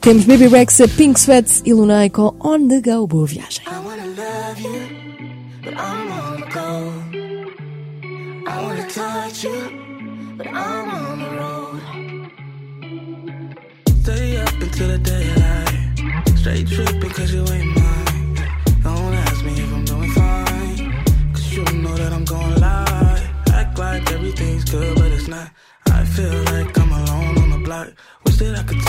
Temos 0.00 0.24
Baby 0.24 0.46
Rexa, 0.48 0.88
Pink 0.88 1.18
Sweats 1.18 1.62
e 1.64 1.72
Lunay 1.72 2.10
com 2.10 2.34
On 2.40 2.68
The 2.68 2.80
Go. 2.80 3.06
Boa 3.06 3.26
viagem. 3.26 3.62
I 8.50 8.62
wanna 8.62 8.84
touch 8.88 9.44
you, 9.44 9.70
but 10.36 10.46
I'm 10.48 10.90
on 10.90 11.09
Until 14.80 14.96
the 14.96 15.10
daylight. 15.10 16.38
Straight 16.38 16.66
tripping 16.66 17.10
cause 17.10 17.34
you 17.34 17.44
ain't 17.52 17.66
mine. 17.66 18.34
Don't 18.82 19.12
ask 19.12 19.44
me 19.44 19.52
if 19.52 19.70
I'm 19.74 19.84
doing 19.84 20.10
fine. 20.12 21.04
Cause 21.34 21.52
you 21.52 21.64
know 21.82 21.94
that 21.98 22.14
I'm 22.14 22.24
gonna 22.24 22.58
lie. 22.58 23.30
Act 23.52 23.78
like 23.78 24.10
everything's 24.10 24.64
good, 24.64 24.96
but 24.96 25.12
it's 25.12 25.28
not. 25.28 25.50
I 25.84 26.02
feel 26.06 26.32
like 26.44 26.78
I'm 26.78 26.92
alone 26.92 27.36
on 27.42 27.50
the 27.50 27.58
block. 27.58 27.88
Wish 28.24 28.38
that 28.38 28.58
I 28.58 28.62
could 28.62 28.80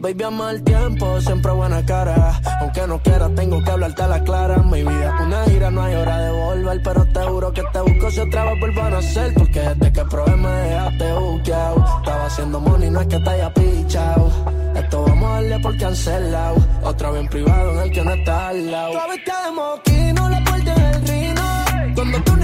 Baby, 0.00 0.24
ama 0.24 0.50
el 0.50 0.62
tiempo, 0.64 1.20
siempre 1.20 1.52
buena 1.52 1.84
cara. 1.84 2.40
Aunque 2.62 2.86
no 2.86 3.02
quiera, 3.02 3.28
tengo 3.34 3.62
que 3.62 3.70
hablarte 3.70 4.02
a 4.02 4.08
la 4.08 4.24
clara. 4.24 4.56
Mi 4.62 4.82
vida 4.82 5.14
es 5.14 5.26
una 5.26 5.44
gira, 5.44 5.70
no 5.70 5.82
hay 5.82 5.94
hora 5.94 6.18
de 6.20 6.32
volver. 6.32 6.80
Pero 6.82 7.04
te 7.04 7.20
juro 7.20 7.52
que 7.52 7.62
te 7.70 7.80
busco 7.80 8.10
si 8.10 8.20
otra 8.20 8.44
vez 8.44 8.60
vuelvo 8.60 8.80
a 8.80 8.90
nacer. 8.90 9.34
Porque 9.34 9.60
desde 9.60 9.92
que 9.92 10.04
probé 10.06 10.36
me 10.36 10.48
dejaste 10.48 11.12
buqueado. 11.12 11.84
Estaba 11.98 12.26
haciendo 12.26 12.60
money, 12.60 12.90
no 12.90 13.00
es 13.02 13.06
que 13.08 13.18
te 13.18 13.28
haya 13.28 13.52
pichado. 13.52 14.30
Esto 14.74 15.02
vamos 15.02 15.30
a 15.30 15.34
darle 15.34 15.58
por 15.58 15.76
cancelado. 15.76 16.56
Otra 16.82 17.10
vez 17.10 17.20
en 17.20 17.28
privado 17.28 17.72
en 17.72 17.78
el 17.80 17.92
que 17.92 18.02
no 18.02 18.14
está 18.14 18.48
al 18.48 18.70
lado. 18.70 18.92
Tu 18.92 19.30
de 19.30 19.50
moquino, 19.52 20.30
la 20.30 20.44
puerta 20.44 20.74
en 20.76 20.82
el 20.82 21.08
rino. 21.08 21.94
Cuando 21.94 22.22
tú 22.22 22.36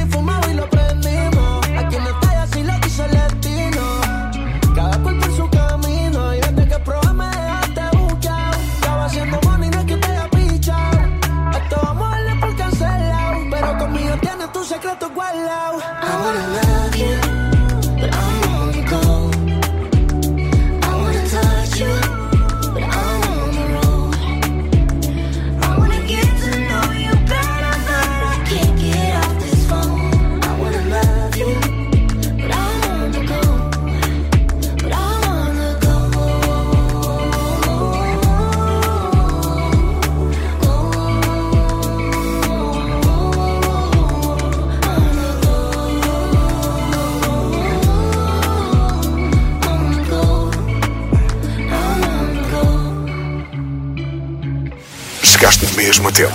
mesmo 55.77 56.11
tempo. 56.11 56.33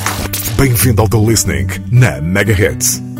Bem-vindo 0.56 1.02
ao 1.02 1.10
The 1.10 1.18
Listening 1.18 1.68
na 1.92 2.22
Mega 2.22 2.54
Hits. 2.54 3.11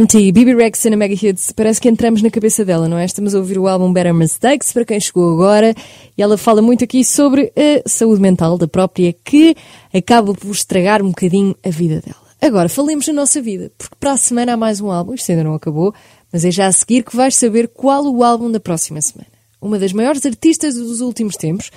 Empty, 0.00 0.32
Bibi 0.32 0.54
Rex 0.54 0.82
na 0.86 0.96
Mega 0.96 1.14
Hits. 1.14 1.52
Parece 1.52 1.78
que 1.78 1.86
entramos 1.86 2.22
na 2.22 2.30
cabeça 2.30 2.64
dela, 2.64 2.88
não 2.88 2.96
é? 2.96 3.04
Estamos 3.04 3.34
a 3.34 3.38
ouvir 3.38 3.58
o 3.58 3.68
álbum 3.68 3.92
Better 3.92 4.14
Mistakes, 4.14 4.72
para 4.72 4.82
quem 4.82 4.98
chegou 4.98 5.30
agora, 5.34 5.74
e 6.16 6.22
ela 6.22 6.38
fala 6.38 6.62
muito 6.62 6.82
aqui 6.82 7.04
sobre 7.04 7.52
a 7.54 7.86
saúde 7.86 8.18
mental 8.18 8.56
da 8.56 8.66
própria, 8.66 9.12
que 9.12 9.54
acaba 9.92 10.32
por 10.32 10.52
estragar 10.52 11.02
um 11.02 11.08
bocadinho 11.08 11.54
a 11.62 11.68
vida 11.68 12.00
dela. 12.00 12.16
Agora, 12.40 12.70
falemos 12.70 13.04
da 13.04 13.12
nossa 13.12 13.42
vida, 13.42 13.70
porque 13.76 13.94
para 14.00 14.12
a 14.12 14.16
semana 14.16 14.54
há 14.54 14.56
mais 14.56 14.80
um 14.80 14.90
álbum, 14.90 15.12
isto 15.12 15.30
ainda 15.32 15.44
não 15.44 15.52
acabou, 15.52 15.92
mas 16.32 16.46
é 16.46 16.50
já 16.50 16.66
a 16.66 16.72
seguir 16.72 17.04
que 17.04 17.14
vais 17.14 17.36
saber 17.36 17.68
qual 17.68 18.02
o 18.06 18.24
álbum 18.24 18.50
da 18.50 18.58
próxima 18.58 19.02
semana. 19.02 19.30
Uma 19.60 19.78
das 19.78 19.92
maiores 19.92 20.24
artistas 20.24 20.76
dos 20.76 21.02
últimos 21.02 21.36
tempos, 21.36 21.70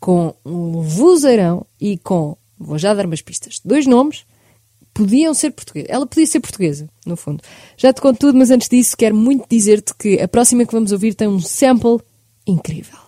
com 0.00 0.34
um 0.44 0.80
vozeirão 0.80 1.64
e 1.80 1.96
com, 1.96 2.36
vou 2.58 2.76
já 2.76 2.92
dar 2.92 3.06
umas 3.06 3.22
pistas, 3.22 3.60
dois 3.64 3.86
nomes, 3.86 4.24
podiam 4.98 5.32
ser 5.32 5.52
portugueses. 5.52 5.88
Ela 5.88 6.06
podia 6.06 6.26
ser 6.26 6.40
portuguesa, 6.40 6.88
no 7.06 7.16
fundo. 7.16 7.40
Já 7.76 7.92
te 7.92 8.00
conto 8.00 8.18
tudo, 8.18 8.36
mas 8.36 8.50
antes 8.50 8.68
disso 8.68 8.96
quero 8.96 9.14
muito 9.14 9.46
dizer-te 9.48 9.94
que 9.94 10.20
a 10.20 10.26
próxima 10.26 10.66
que 10.66 10.72
vamos 10.72 10.90
ouvir 10.90 11.14
tem 11.14 11.28
um 11.28 11.40
sample 11.40 11.98
incrível. 12.46 12.98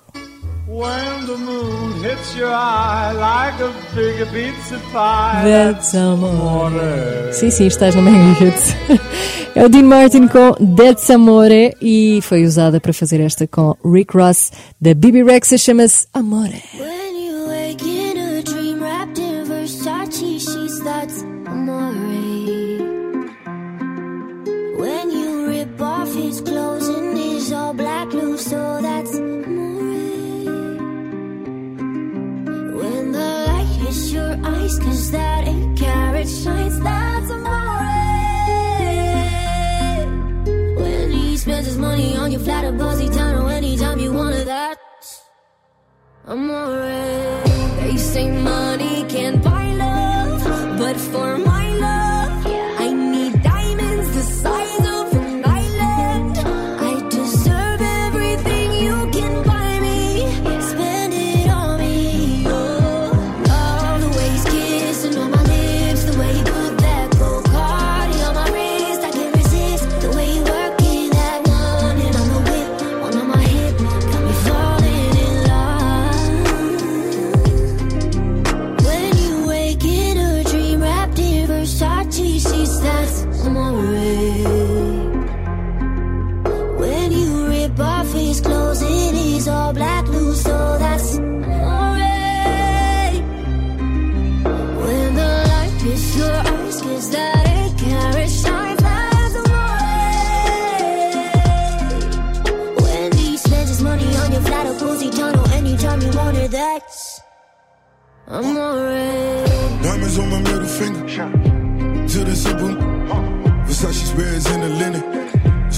When 0.68 1.26
the 1.26 1.36
moon 1.36 2.04
hits 2.04 2.36
your 2.36 2.52
eye 2.52 3.12
like 3.12 3.60
a 3.60 3.72
big 3.92 4.24
pizza 4.30 4.78
pie. 4.92 5.42
That's 5.42 5.96
Amore. 5.96 7.32
Sim, 7.32 7.50
sim, 7.50 7.66
estás 7.66 7.96
no 7.96 8.02
Mega 8.02 8.44
Hits. 8.44 8.76
É 9.52 9.64
o 9.64 9.68
Dean 9.68 9.82
Martin 9.82 10.28
com 10.28 10.52
That's 10.76 11.10
Amore 11.10 11.74
e 11.82 12.20
foi 12.22 12.44
usada 12.44 12.80
para 12.80 12.92
fazer 12.92 13.20
esta 13.20 13.48
com 13.48 13.76
Rick 13.84 14.16
Ross 14.16 14.52
da 14.80 14.94
Bibi 14.94 15.24
Rexa, 15.24 15.58
chama-se 15.58 16.06
Amore. 16.14 16.62
Black 27.80 28.12
loose, 28.12 28.44
so 28.52 28.60
that's 28.82 29.14
amore. 29.14 29.78
When 32.80 33.04
the 33.18 33.30
light 33.48 33.70
hits 33.80 34.12
your 34.12 34.32
eyes, 34.52 34.74
cause 34.84 35.10
that 35.16 35.48
eight 35.52 35.70
carat 35.82 36.28
shines, 36.28 36.76
that's 36.86 37.30
amore. 37.36 37.96
When 40.82 41.10
he 41.10 41.36
spends 41.38 41.66
his 41.70 41.78
money 41.78 42.16
on 42.22 42.28
your 42.32 42.42
flat 42.46 42.64
or 42.68 42.72
buzzy 42.72 43.08
town 43.08 43.34
or 43.40 43.50
anytime 43.50 43.98
you 43.98 44.12
wanted 44.12 44.46
that. 44.46 44.76
Amore. 46.26 47.42
They 47.80 47.96
say 47.96 48.26
money 48.52 49.04
can't 49.14 49.42
buy 49.42 49.66
love, 49.84 50.78
but 50.78 50.96
for 51.12 51.38
my 51.38 51.59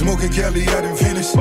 Smoking 0.02 0.32
Cali 0.32 0.66
out 0.66 0.84
in 0.84 0.96
Venice. 0.96 1.36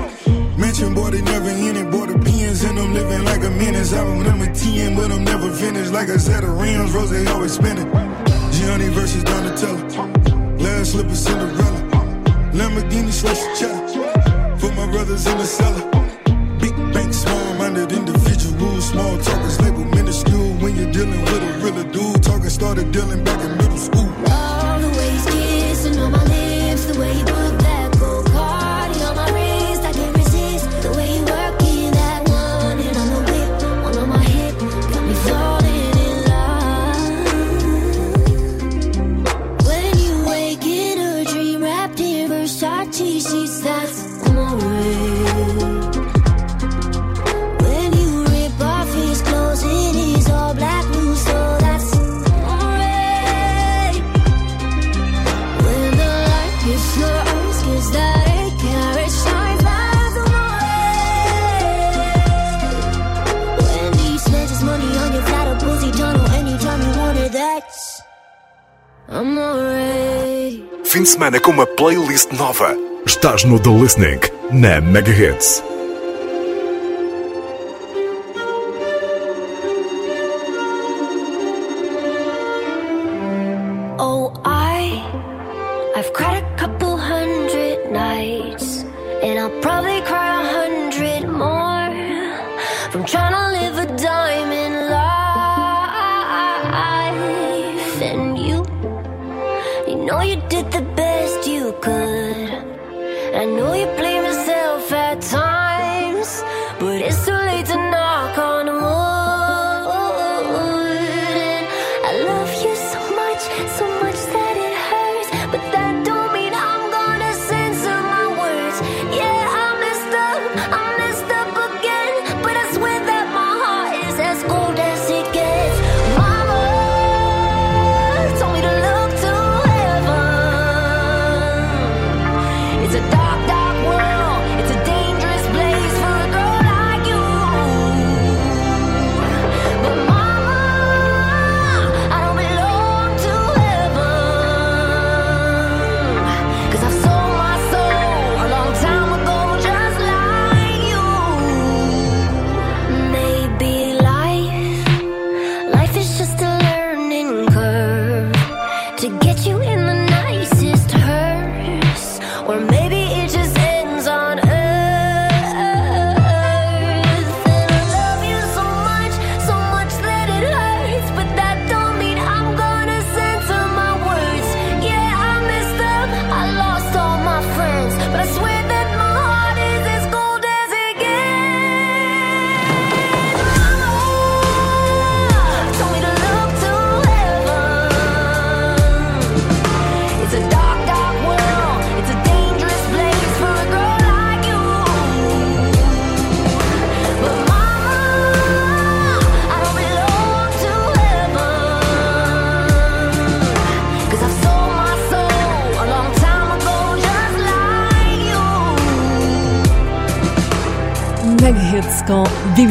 Mansion 0.55 0.93
boy, 0.93 1.09
they 1.09 1.21
never 1.23 1.49
in 1.49 1.75
it. 1.77 1.89
Boy, 1.89 2.05
the 2.05 2.19
pins 2.19 2.63
in 2.63 2.75
them 2.75 2.93
living 2.93 3.25
like 3.25 3.43
a 3.43 3.49
menace. 3.49 3.91
Album 3.91 4.21
number 4.21 4.53
10, 4.53 4.95
but 4.95 5.09
I'm 5.11 5.23
never 5.23 5.49
finished. 5.49 5.91
Like 5.91 6.09
I 6.09 6.17
said, 6.17 6.43
the 6.43 6.49
rims, 6.51 6.91
Rose, 6.91 7.09
they 7.09 7.25
always 7.25 7.53
spinning. 7.53 7.89
Gianni 8.53 8.89
versus 8.89 9.23
Donatello. 9.23 9.81
Last 10.57 10.91
slipper 10.91 11.15
Cinderella. 11.15 11.81
Lamborghini 12.53 13.11
slash 13.11 13.41
cheddar. 13.59 14.57
For 14.59 14.71
my 14.73 14.85
brothers 14.91 15.25
in 15.25 15.39
the 15.39 15.45
cellar. 15.45 15.81
Big 16.59 16.75
bank, 16.93 17.15
small 17.15 17.55
minded 17.55 17.91
individuals. 17.91 18.89
Small 18.89 19.17
talkers 19.17 19.59
label 19.61 19.85
minuscule. 19.85 20.53
When 20.61 20.75
you're 20.75 20.91
dealing 20.91 21.21
with 21.21 21.41
a 21.49 21.51
realer 21.65 21.91
dude. 21.91 22.21
Talking 22.21 22.49
started 22.49 22.91
dealing 22.91 23.23
back 23.23 23.43
in 23.43 23.60
semana 71.21 71.39
com 71.39 71.51
uma 71.51 71.67
playlist 71.67 72.31
nova. 72.31 72.75
Estás 73.05 73.43
no 73.43 73.59
The 73.59 73.69
Listening, 73.69 74.19
na 74.51 74.81
Mega 74.81 75.11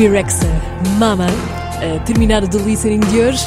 Bibi 0.00 0.14
Rexa, 0.14 0.46
Mama, 0.98 1.26
a 1.26 1.98
terminar 2.04 2.42
o 2.42 2.48
The 2.48 2.56
Listening 2.56 3.00
de 3.00 3.20
hoje. 3.20 3.46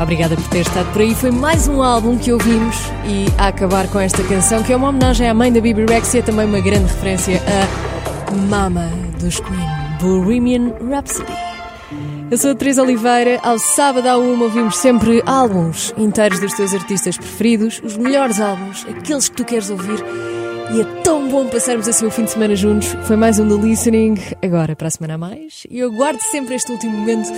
Obrigada 0.00 0.36
por 0.36 0.48
ter 0.48 0.60
estado 0.60 0.88
por 0.92 1.02
aí. 1.02 1.12
Foi 1.16 1.32
mais 1.32 1.66
um 1.66 1.82
álbum 1.82 2.16
que 2.16 2.32
ouvimos 2.32 2.76
e 3.04 3.26
a 3.36 3.48
acabar 3.48 3.88
com 3.88 3.98
esta 3.98 4.22
canção, 4.22 4.62
que 4.62 4.72
é 4.72 4.76
uma 4.76 4.90
homenagem 4.90 5.28
à 5.28 5.34
mãe 5.34 5.52
da 5.52 5.60
Bibi 5.60 5.84
Rexa 5.86 6.18
e 6.18 6.20
é 6.20 6.22
também 6.22 6.46
uma 6.46 6.60
grande 6.60 6.84
referência 6.84 7.42
a 7.44 8.32
Mama 8.48 8.88
dos 9.18 9.40
Queen, 9.40 9.58
Bohemian 10.00 10.74
Rhapsody. 10.88 11.32
Eu 12.30 12.38
sou 12.38 12.52
a 12.52 12.54
Teresa 12.54 12.84
Oliveira. 12.84 13.40
Ao 13.42 13.58
sábado 13.58 14.06
à 14.06 14.16
uma 14.16 14.44
ouvimos 14.44 14.76
sempre 14.76 15.20
álbuns 15.26 15.92
inteiros 15.98 16.38
dos 16.38 16.52
teus 16.54 16.72
artistas 16.72 17.16
preferidos, 17.16 17.82
os 17.82 17.96
melhores 17.96 18.40
álbuns, 18.40 18.86
aqueles 18.88 19.28
que 19.28 19.34
tu 19.34 19.44
queres 19.44 19.68
ouvir. 19.70 20.04
E 20.72 20.80
é 20.80 20.84
tão 21.02 21.28
bom 21.28 21.48
passarmos 21.48 21.88
assim 21.88 22.06
o 22.06 22.10
fim 22.12 22.24
de 22.24 22.30
semana 22.30 22.54
juntos. 22.54 22.96
Foi 23.02 23.16
mais 23.16 23.40
um 23.40 23.48
The 23.48 23.66
Listening, 23.66 24.14
agora 24.40 24.76
para 24.76 24.86
a 24.86 24.90
semana 24.90 25.14
a 25.14 25.18
mais. 25.18 25.66
E 25.68 25.80
eu 25.80 25.90
guardo 25.90 26.20
sempre 26.20 26.54
este 26.54 26.70
último 26.70 26.96
momento 26.96 27.28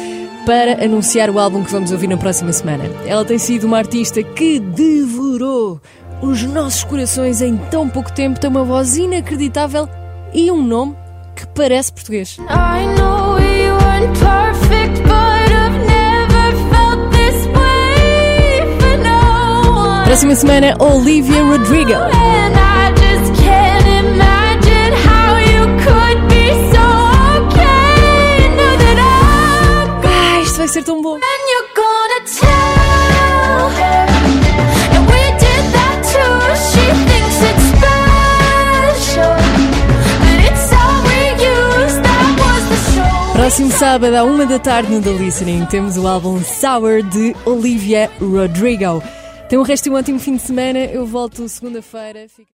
para 0.45 0.85
anunciar 0.85 1.31
o 1.31 1.39
álbum 1.39 1.65
que 1.65 1.73
vamos 1.73 1.93
ouvir 1.93 2.09
na 2.09 2.19
próxima 2.19 2.53
semana. 2.53 2.85
Ela 3.07 3.25
tem 3.25 3.39
sido 3.39 3.65
uma 3.65 3.79
artista 3.79 4.23
que 4.23 4.61
devorou 4.61 5.81
os 6.21 6.43
nossos 6.43 6.85
corações 6.85 7.41
em 7.41 7.57
tão 7.71 7.89
pouco 7.89 8.13
tempo, 8.13 8.39
tem 8.39 8.51
uma 8.51 8.65
voz 8.65 8.99
inacreditável 8.99 9.89
e 10.35 10.51
um 10.51 10.63
nome 10.63 10.95
que 11.35 11.47
parece 11.47 11.91
português. 11.91 12.37
I 12.39 12.85
know 12.97 13.37
we 13.37 13.73
weren't 13.73 14.19
perfect, 14.21 15.03
but 15.05 15.51
I've 15.51 15.79
never 15.87 16.53
felt 16.71 17.11
this 17.13 17.47
way 17.47 18.79
for 18.79 18.99
no 18.99 19.81
one. 19.81 20.05
Próxima 20.05 20.35
semana, 20.35 20.77
Olivia 20.79 21.43
Rodrigo. 21.43 21.93
Was 42.39 42.65
the 42.69 42.77
show 42.95 43.33
Próximo 43.35 43.71
sábado, 43.73 44.15
à 44.15 44.25
uma 44.25 44.47
da 44.47 44.59
tarde, 44.59 44.91
no 44.93 45.03
The 45.03 45.11
Listening, 45.11 45.67
temos 45.67 45.99
o 45.99 46.07
álbum 46.07 46.43
Sour 46.43 47.03
de 47.03 47.37
Olivia 47.45 48.11
Rodrigo. 48.19 49.03
Tem 49.49 49.59
um 49.59 49.63
resto 49.63 49.85
de 49.85 49.91
um 49.91 49.95
ótimo 49.95 50.19
fim 50.19 50.37
de 50.37 50.43
semana. 50.43 50.79
Eu 50.79 51.05
volto 51.05 51.47
segunda-feira. 51.49 52.27